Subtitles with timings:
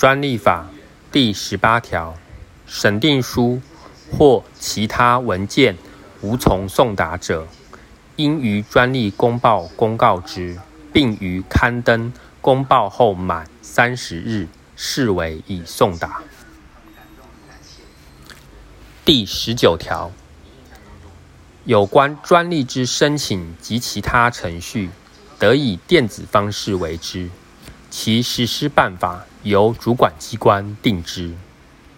[0.00, 0.66] 专利法
[1.12, 2.16] 第十八条，
[2.64, 3.60] 审定书
[4.10, 5.76] 或其他文件
[6.22, 7.46] 无从送达者，
[8.16, 10.58] 应于专利公报公告之，
[10.90, 12.10] 并于刊登
[12.40, 16.22] 公报后满三十日视为已送达。
[19.04, 20.10] 第十九条，
[21.66, 24.88] 有关专利之申请及其他程序，
[25.38, 27.28] 得以电子方式为之。
[27.90, 31.34] 其实施办法由主管机关定之。